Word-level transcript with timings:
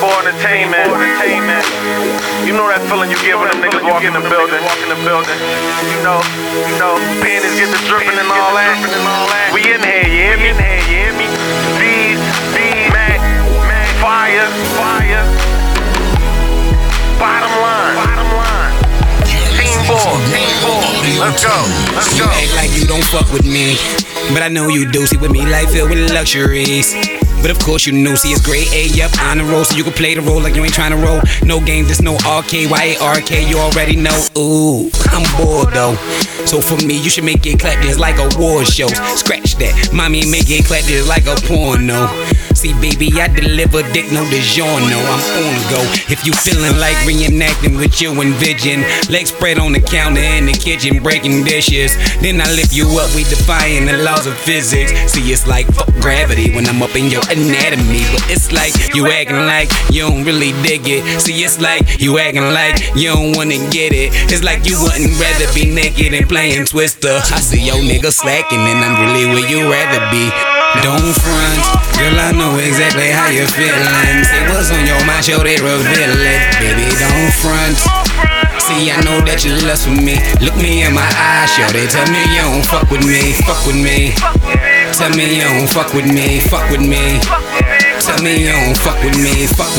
Ball 0.00 0.12
Entertainment. 0.28 0.92
Entertainment. 0.92 1.64
You 2.44 2.52
know 2.52 2.68
that 2.68 2.84
feeling 2.92 3.08
you 3.08 3.16
get 3.24 3.38
when 3.40 3.48
them 3.48 3.64
niggas 3.64 3.80
walk 3.80 4.04
in 4.04 4.12
the 4.12 4.20
building. 4.20 4.60
You 4.60 5.98
know, 6.04 6.20
you 6.68 6.76
know, 6.76 7.00
panties 7.24 7.56
get 7.56 7.72
the 7.72 7.80
dripping 7.88 8.12
and 8.12 8.28
all 8.28 8.52
that. 8.60 8.76
We 9.56 9.64
in 9.72 9.80
here, 9.80 10.04
you 10.04 10.20
hear 10.30 10.36
me? 10.36 10.52
In 10.52 10.58
here, 10.60 10.82
you 10.84 10.96
hear 11.00 11.12
me? 11.16 11.26
Bees, 11.80 12.20
bees, 12.52 12.92
Mac, 12.92 13.18
fire, 14.04 14.46
fire. 14.76 15.24
Bottom 17.16 17.52
line, 17.56 17.96
bottom 17.96 18.30
line. 18.36 18.72
Team 19.56 19.80
ball, 19.88 20.20
team 20.28 20.52
ball. 20.60 20.84
Let's 21.24 21.40
go, 21.40 21.56
let's 21.96 22.12
You 22.12 22.28
go. 22.28 22.30
act 22.36 22.52
like 22.60 22.72
you 22.76 22.84
don't 22.84 23.04
fuck 23.08 23.32
with 23.32 23.48
me, 23.48 23.80
but 24.36 24.44
I 24.44 24.48
know 24.52 24.68
you 24.68 24.84
do. 24.84 25.06
See, 25.08 25.16
with 25.16 25.32
me, 25.32 25.48
life 25.48 25.72
filled 25.72 25.88
with 25.88 26.12
luxuries. 26.12 26.92
But 27.46 27.56
of 27.56 27.62
course 27.62 27.86
you 27.86 27.92
knew, 27.92 28.16
see 28.16 28.32
it's 28.32 28.44
grade 28.44 28.66
A, 28.72 28.88
yep, 28.88 29.16
on 29.20 29.38
the 29.38 29.44
roll, 29.44 29.62
so 29.62 29.76
you 29.76 29.84
can 29.84 29.92
play 29.92 30.16
the 30.16 30.20
role 30.20 30.42
like 30.42 30.56
you 30.56 30.64
ain't 30.64 30.74
trying 30.74 30.90
to 30.90 30.96
roll. 30.96 31.20
No 31.44 31.60
game, 31.60 31.84
there's 31.84 32.02
no 32.02 32.14
RK, 32.14 32.66
YARK, 32.66 33.48
you 33.48 33.56
already 33.58 33.94
know. 33.94 34.18
Ooh, 34.36 34.90
I'm 35.14 35.22
bored 35.38 35.72
though. 35.72 35.94
So 36.44 36.60
for 36.60 36.74
me, 36.84 37.00
you 37.00 37.08
should 37.08 37.22
make 37.22 37.46
it 37.46 37.60
clap 37.60 37.80
just 37.84 38.00
like 38.00 38.18
a 38.18 38.28
war 38.36 38.64
show. 38.64 38.88
Scratch 39.14 39.54
that, 39.62 39.90
mommy, 39.94 40.26
make 40.26 40.50
it 40.50 40.64
clap 40.64 40.82
just 40.86 41.08
like 41.08 41.26
a 41.26 41.36
porno. 41.46 42.10
Baby, 42.74 43.12
I 43.20 43.28
deliver 43.28 43.82
dick, 43.92 44.10
no 44.10 44.24
DiGiorno. 44.26 44.98
I'm 44.98 45.22
on 45.38 45.56
go. 45.70 45.80
If 46.10 46.26
you 46.26 46.32
feeling 46.32 46.78
like 46.78 46.96
reenacting 47.06 47.78
with 47.78 48.00
your 48.00 48.12
envision, 48.16 48.82
legs 49.10 49.30
spread 49.30 49.58
on 49.58 49.72
the 49.72 49.80
counter 49.80 50.20
in 50.20 50.46
the 50.46 50.52
kitchen, 50.52 51.02
breaking 51.02 51.44
dishes. 51.44 51.96
Then 52.20 52.40
I 52.40 52.50
lift 52.52 52.72
you 52.74 52.86
up, 52.98 53.14
we 53.14 53.24
defying 53.24 53.86
the 53.86 53.98
laws 54.02 54.26
of 54.26 54.36
physics. 54.38 54.92
See, 55.12 55.32
it's 55.32 55.46
like 55.46 55.66
fuck 55.74 55.92
gravity 56.00 56.54
when 56.54 56.66
I'm 56.66 56.82
up 56.82 56.94
in 56.96 57.10
your 57.10 57.22
anatomy. 57.30 58.02
But 58.10 58.24
it's 58.30 58.52
like 58.52 58.74
you 58.94 59.06
acting 59.06 59.46
like 59.46 59.70
you 59.90 60.02
don't 60.02 60.24
really 60.24 60.52
dig 60.62 60.88
it. 60.88 61.20
See, 61.20 61.44
it's 61.44 61.60
like 61.60 62.00
you 62.00 62.18
acting 62.18 62.50
like 62.50 62.80
you 62.96 63.12
don't 63.12 63.36
wanna 63.36 63.58
get 63.70 63.92
it. 63.92 64.10
It's 64.32 64.42
like 64.42 64.66
you 64.66 64.80
wouldn't 64.82 65.14
rather 65.20 65.52
be 65.54 65.70
naked 65.70 66.14
and 66.14 66.28
playing 66.28 66.66
Twister. 66.66 67.20
I 67.30 67.40
see 67.40 67.62
your 67.62 67.76
nigga 67.76 68.12
slacking, 68.12 68.58
and 68.58 68.78
I'm 68.84 68.94
really 69.06 69.26
where 69.26 69.48
you 69.48 69.70
rather 69.70 70.02
be. 70.10 70.55
Don't 70.86 71.02
front, 71.18 71.58
girl, 71.98 72.14
I 72.14 72.30
know 72.30 72.62
exactly 72.62 73.10
how 73.10 73.26
you're 73.26 73.50
feeling. 73.58 74.22
Say 74.22 74.38
what's 74.46 74.70
on 74.70 74.86
your 74.86 75.02
mind, 75.02 75.26
show 75.26 75.42
they 75.42 75.58
reveal 75.58 76.14
it. 76.14 76.40
Baby, 76.62 76.86
don't 76.94 77.34
front. 77.42 77.74
See, 78.62 78.94
I 78.94 79.02
know 79.02 79.18
that 79.26 79.42
you 79.42 79.58
lust 79.66 79.90
for 79.90 79.98
me. 79.98 80.14
Look 80.38 80.54
me 80.62 80.86
in 80.86 80.94
my 80.94 81.02
eyes, 81.02 81.50
show 81.50 81.66
they 81.74 81.90
tell 81.90 82.06
me 82.06 82.22
you 82.30 82.38
don't 82.38 82.62
fuck 82.62 82.86
with 82.86 83.02
me, 83.02 83.34
fuck 83.42 83.58
with 83.66 83.74
me. 83.74 84.14
Tell 84.94 85.10
me 85.10 85.26
you 85.26 85.42
don't 85.42 85.66
fuck 85.66 85.90
with 85.90 86.06
me, 86.06 86.38
fuck 86.46 86.70
with 86.70 86.86
me. 86.86 87.18
Tell 87.98 88.22
me 88.22 88.46
you 88.46 88.54
don't 88.54 88.78
fuck 88.78 89.02
with 89.02 89.18
me, 89.18 89.50
fuck 89.50 89.66
with 89.66 89.74